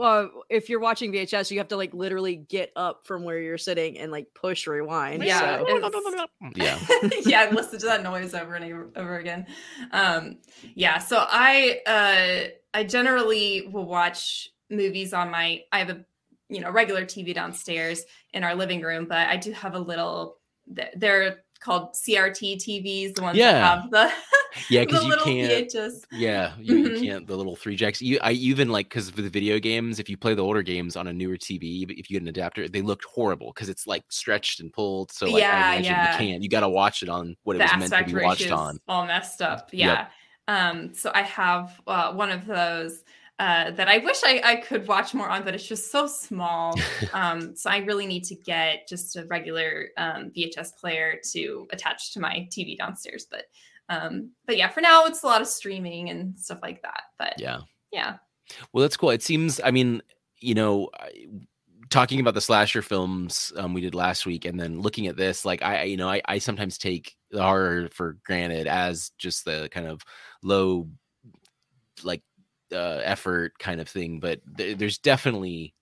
[0.00, 3.58] uh, if you're watching VHS, you have to like literally get up from where you're
[3.58, 5.22] sitting and like push rewind.
[5.22, 6.78] Yeah, so- yeah.
[7.26, 9.46] yeah, listen to that noise over and over, over again.
[9.90, 10.38] Um,
[10.74, 15.60] yeah, so I uh, I generally will watch movies on my.
[15.72, 16.04] I have a
[16.48, 20.38] you know regular TV downstairs in our living room, but I do have a little.
[20.74, 23.52] Th- They're called CRT TVs, the ones Yeah.
[23.52, 24.12] that have the
[24.68, 25.70] Yeah, because you can't.
[25.70, 26.02] VHS.
[26.10, 27.02] Yeah, you, you Mhm.
[27.02, 28.02] can't the little three jacks.
[28.02, 30.96] You, I even like because for the video games, if you play the older games
[30.96, 34.02] on a newer TV, if you get an adapter, they looked horrible because it's like
[34.08, 35.12] stretched and pulled.
[35.12, 36.12] So like, Yeah, I imagine yeah.
[36.12, 36.42] you can't.
[36.42, 38.78] You got to watch it on what it was meant to be watched on.
[38.88, 39.68] all messed up.
[39.72, 39.88] Yep.
[39.88, 40.06] Yeah.
[40.48, 43.04] Um, so I have uh, one of those
[43.42, 46.78] uh, that I wish I, I could watch more on, but it's just so small.
[47.12, 52.12] um, so I really need to get just a regular um, VHS player to attach
[52.12, 53.26] to my TV downstairs.
[53.28, 53.46] But
[53.88, 57.02] um, but yeah, for now it's a lot of streaming and stuff like that.
[57.18, 57.58] But Yeah.
[57.90, 58.18] yeah,
[58.72, 59.10] Well, that's cool.
[59.10, 59.60] It seems.
[59.64, 60.02] I mean,
[60.38, 61.26] you know, I-
[61.90, 65.44] talking about the slasher films um, we did last week, and then looking at this,
[65.44, 69.68] like I, you know, I, I sometimes take the horror for granted as just the
[69.72, 70.00] kind of
[70.42, 70.88] low,
[72.02, 72.22] like,
[72.72, 74.20] uh, effort kind of thing.
[74.20, 75.74] But th- there's definitely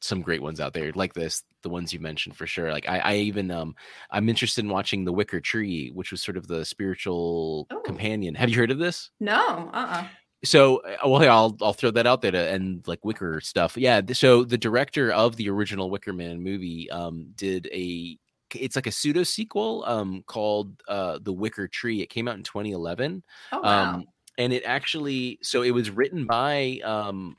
[0.00, 2.98] some great ones out there like this the ones you mentioned for sure like i
[2.98, 3.72] i even um
[4.10, 7.78] i'm interested in watching the wicker tree which was sort of the spiritual Oh.
[7.82, 10.08] companion have you heard of this no, uh, uh
[10.44, 13.76] so uh, well yeah, I'll I'll throw that out there to end like Wicker stuff.
[13.76, 18.18] Yeah, so the director of the original Wicker Man movie um did a
[18.56, 22.02] it's like a pseudo sequel um called uh The Wicker Tree.
[22.02, 23.22] It came out in 2011.
[23.52, 24.04] oh wow, Um
[24.38, 27.36] and it actually so it was written by um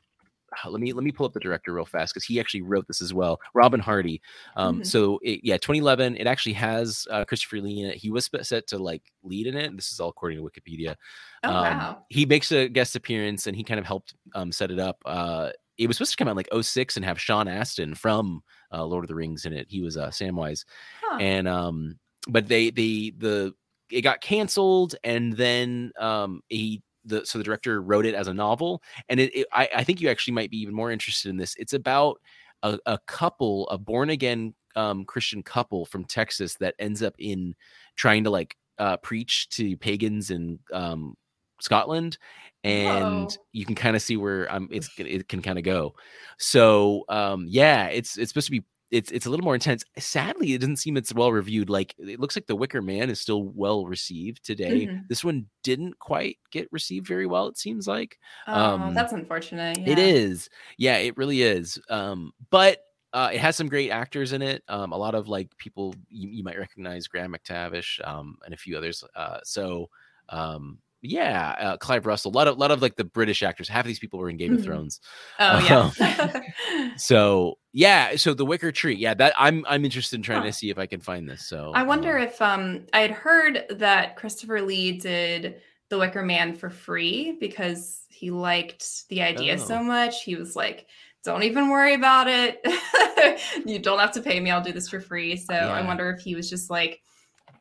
[0.69, 3.01] let me let me pull up the director real fast because he actually wrote this
[3.01, 4.21] as well robin hardy
[4.55, 4.85] um Mhm.
[4.85, 8.67] so it, yeah 2011 it actually has uh, christopher lee in it he was set
[8.67, 10.95] to like lead in it this is all according to wikipedia
[11.43, 14.69] oh um, wow, he makes a guest appearance and he kind of helped um, set
[14.69, 14.97] it up.
[15.05, 18.85] Uh, it was supposed to come out like 06 and have Sean Astin from uh,
[18.85, 19.65] Lord of the Rings in it.
[19.69, 20.63] He was uh, Samwise,
[21.01, 21.17] Huh.
[21.19, 23.55] and um, but they they the
[23.93, 28.33] it got canceled and then um, he the so the director wrote it as a
[28.33, 31.37] novel and it, it I, I think you actually might be even more interested in
[31.37, 31.55] this.
[31.57, 32.19] It's about
[32.63, 37.55] a, a couple, a born again um, Christian couple from Texas that ends up in
[37.95, 41.15] trying to like uh, preach to pagans in um,
[41.59, 42.17] Scotland,
[42.63, 43.45] and Whoa.
[43.51, 45.93] you can kind of see where um, it's it can kind of go.
[46.39, 49.83] So um, yeah, it's it's supposed to be it's it's a little more intense.
[49.97, 51.67] Sadly, it doesn't seem it's well reviewed.
[51.67, 54.85] Like it looks like The Wicker Man is still well received today.
[54.85, 55.07] Mhm.
[55.07, 57.47] This one didn't quite get received very well.
[57.47, 59.79] It seems like oh, um, that's unfortunate.
[59.79, 60.05] it yeah.
[60.05, 60.47] is.
[60.77, 61.79] Yeah, it really is.
[61.89, 62.83] Um, but
[63.13, 64.63] uh, it has some great actors in it.
[64.67, 68.57] Um, a lot of like people you, you might recognize, Graham McTavish, um, and a
[68.57, 69.03] few others.
[69.15, 69.89] Uh, so
[70.29, 72.31] um, yeah, uh, Clive Russell.
[72.31, 73.67] A lot of lot of like the British actors.
[73.69, 74.63] Half of these people were in Game of Mhm.
[74.65, 74.99] Thrones.
[75.39, 76.91] Oh yeah.
[76.97, 78.95] So yeah, so the Wicker Tree.
[78.95, 80.47] Yeah, that I'm I'm interested in trying Huh.
[80.47, 81.47] to see if I can find this.
[81.47, 86.23] So I wonder um, if um I had heard that Christopher Lee did The Wicker
[86.23, 89.57] Man for free because he liked the idea Oh.
[89.57, 90.23] so much.
[90.23, 90.87] He was like,
[91.25, 92.61] "Don't even worry about it.
[93.65, 94.51] you don't have to pay me.
[94.51, 97.01] I'll do this for free." So I wonder if he was just like,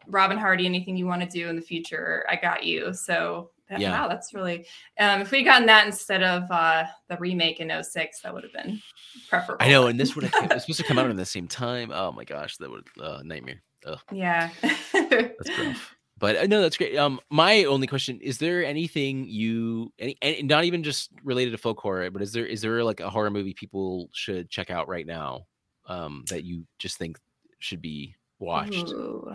[0.07, 3.91] "Robin Hardy, anything you want to do in the future, I got you." So Yeah.
[3.93, 4.67] Wow, that's really.
[5.01, 8.53] Um, if we'd gotten that instead of uh, the remake in 06, that would have
[8.53, 8.83] been
[9.31, 9.65] preferable.
[9.65, 11.91] I know, and this would have supposed to come out at the same time.
[11.91, 13.63] Oh my gosh, that would uh, nightmare.
[13.87, 14.51] Ugh, Yeah.
[14.93, 15.97] that's rough.
[16.19, 16.97] But uh, no, that's great.
[16.97, 21.59] Um, my only question is: there anything you, any, and not even just related to
[21.59, 24.87] folk horror, but is there is there like a horror movie people should check out
[24.87, 25.47] right now,
[25.87, 27.19] um, that you just think
[27.59, 28.91] should be watched?
[28.91, 29.35] Ooh.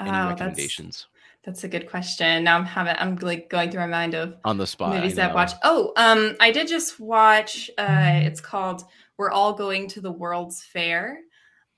[0.00, 1.06] Any Oh, that's, recommendations
[1.44, 2.44] that's a good question.
[2.44, 4.94] Now I'm having I'm like going through my mind of on the spot?
[4.94, 5.56] Movies that I've watched.
[5.62, 7.70] Oh, um, I did just watch.
[7.76, 8.84] Uh, it's called
[9.18, 11.20] "We're All Going to the World's Fair."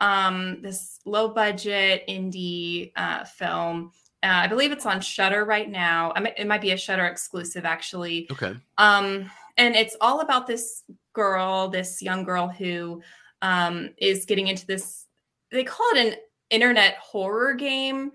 [0.01, 3.93] Um, this low budget indie uh, film.
[4.23, 6.13] Uh, I believe it's on Shudder right now.
[6.37, 8.29] It might be a Shudder exclusive, actually.
[8.31, 8.55] Okay.
[8.79, 13.03] Um, and it's all about this girl, this young girl who
[13.43, 15.07] um, is getting into this.
[15.51, 16.15] They call it an
[16.51, 18.13] internet horror game.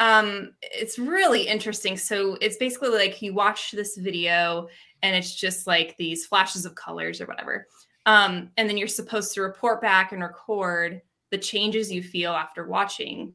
[0.00, 1.96] Um, it's really interesting.
[1.96, 4.68] So it's basically like you watch this video,
[5.02, 7.66] and it's just like these flashes of colors or whatever.
[8.06, 12.66] Um, and then you're supposed to report back and record the changes you feel after
[12.66, 13.32] watching.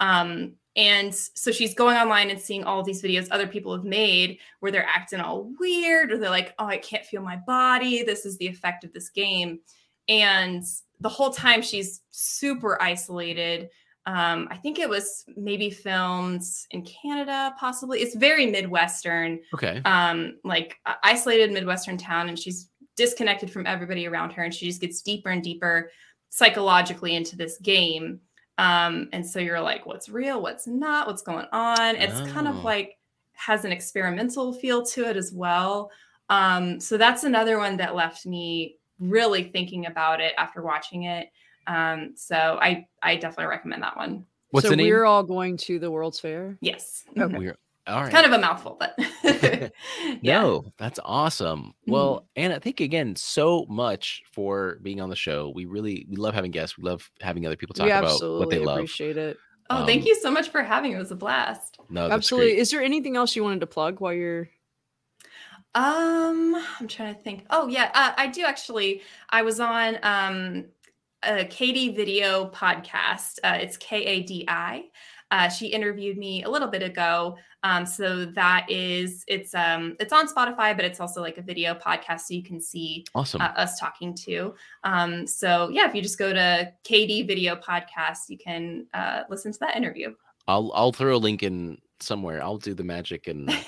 [0.00, 4.38] Um, and so she's going online and seeing all these videos other people have made
[4.60, 8.02] where they're acting all weird or they're like, oh, I can't feel my body.
[8.02, 9.60] This is the effect of this game.
[10.08, 10.64] And
[11.00, 13.68] the whole time she's super isolated.
[14.06, 16.42] Um, I think it was maybe filmed
[16.72, 18.00] in Canada, possibly.
[18.00, 19.80] It's very Midwestern, Okay.
[19.84, 24.66] um, like uh, isolated Midwestern town, and she's disconnected from everybody around her, and she
[24.66, 25.90] just gets deeper and deeper
[26.30, 28.20] psychologically into this game.
[28.58, 31.96] Um, and so you're like, what's real, what's not, what's going on?
[31.96, 32.50] It's kind Oh.
[32.50, 32.98] of like
[33.34, 35.90] has an experimental feel to it as well.
[36.28, 41.28] Um, so that's another one that left me really thinking about it after watching it.
[41.66, 44.26] Um, so I I definitely recommend that one.
[44.50, 46.58] What's so we're all going to the World's Fair.
[46.60, 47.04] Yes.
[47.18, 47.38] Okay.
[47.38, 47.56] We're
[47.86, 48.12] all right.
[48.12, 48.94] Kind of a mouthful, but
[49.24, 50.42] yeah.
[50.42, 51.72] No, that's awesome.
[51.86, 55.50] Well, Anna, thank you again so much for being on the show.
[55.54, 56.76] We really we love having guests.
[56.76, 58.76] We love having other people talk we about what they love.
[58.76, 59.38] appreciate it.
[59.70, 60.96] Oh, thank Um, you so much for having me.
[60.96, 61.78] It was a blast.
[61.88, 62.50] No, Absolutely.
[62.52, 62.58] great.
[62.60, 64.48] Is there anything else you wanted to plug while you're?
[65.74, 67.46] Um, I'm trying to think.
[67.48, 69.00] Oh yeah, uh, I do actually.
[69.30, 70.66] I was on um
[71.22, 73.38] a Kadi Video podcast.
[73.44, 74.84] Uh, it's K A D I.
[75.30, 77.38] Uh, she interviewed me a little bit ago.
[77.62, 81.74] Um, so that is it's um it's on Spotify, but it's also like a video
[81.74, 83.40] podcast, so you can see Awesome.
[83.40, 84.54] uh, us talking to.
[84.84, 89.52] Um, so yeah, if you just go to Kadi Video Podcast, you can uh, listen
[89.52, 90.12] to that interview.
[90.48, 92.42] I'll I'll throw a link in somewhere.
[92.42, 93.48] I'll do the magic and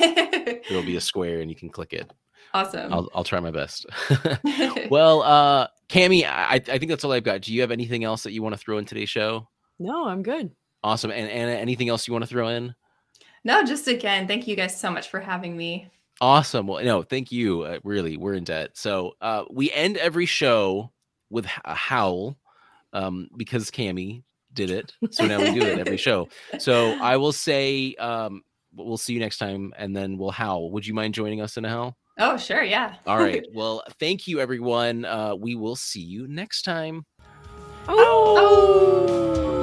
[0.68, 2.12] there'll be a square and you can click it.
[2.52, 2.92] awesome.
[2.92, 3.86] I'll I'll try my best.
[4.90, 7.43] well, uh Cami, I I think that's all I've got.
[7.43, 9.49] Do you have anything else that you want to throw in today's show?
[9.78, 10.51] No, I'm good.
[10.82, 11.11] Awesome.
[11.11, 12.74] And Anna, anything else you want to throw in?
[13.45, 15.91] no, just again, thank you guys so much for having me.
[16.20, 16.66] Awesome.
[16.66, 17.62] Well, no, thank you.
[17.62, 18.70] Uh, really, we're in debt.
[18.74, 20.93] So uh, we end every show
[21.30, 22.39] with a howl
[22.93, 24.22] um, because Cammy
[24.53, 24.93] did it.
[25.11, 26.28] So now we do it every show.
[26.59, 28.43] So I will say um,
[28.74, 30.70] we'll see you next time, and then we'll howl.
[30.70, 31.97] Would you mind joining us in a howl?
[32.18, 32.96] Oh, sure, yeah.
[33.06, 33.44] All right.
[33.54, 35.04] Well, thank you, everyone.
[35.04, 37.04] Uh, we will see you next time.
[37.88, 39.53] Oh.